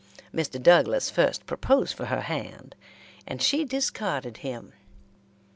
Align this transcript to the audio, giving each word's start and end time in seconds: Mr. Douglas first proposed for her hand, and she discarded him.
Mr. 0.33 0.59
Douglas 0.59 1.11
first 1.11 1.45
proposed 1.45 1.93
for 1.93 2.05
her 2.05 2.21
hand, 2.21 2.73
and 3.27 3.39
she 3.39 3.63
discarded 3.63 4.37
him. 4.37 4.73